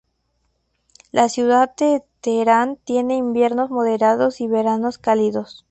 La 1.11 1.29
ciudad 1.29 1.75
de 1.75 2.01
Teherán 2.21 2.77
tiene 2.85 3.17
inviernos 3.17 3.69
moderados 3.69 4.41
y 4.41 4.47
veranos 4.47 4.97
cálidos. 4.97 5.67